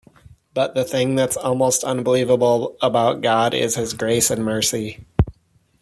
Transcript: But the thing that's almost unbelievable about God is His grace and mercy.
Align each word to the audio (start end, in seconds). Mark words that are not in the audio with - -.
But 0.55 0.73
the 0.73 0.83
thing 0.83 1.13
that's 1.13 1.37
almost 1.37 1.83
unbelievable 1.83 2.75
about 2.81 3.21
God 3.21 3.53
is 3.53 3.75
His 3.75 3.93
grace 3.93 4.31
and 4.31 4.43
mercy. 4.43 5.05